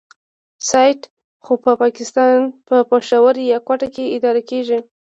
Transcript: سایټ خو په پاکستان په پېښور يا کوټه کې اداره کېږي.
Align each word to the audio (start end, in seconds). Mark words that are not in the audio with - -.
سایټ 0.69 0.99
خو 1.45 1.53
په 1.63 1.71
پاکستان 1.81 2.37
په 2.67 2.75
پېښور 2.89 3.35
يا 3.51 3.57
کوټه 3.67 3.87
کې 3.95 4.13
اداره 4.17 4.41
کېږي. 4.49 4.79